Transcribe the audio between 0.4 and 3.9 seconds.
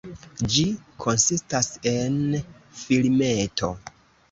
Ĝi konsistas en filmeto.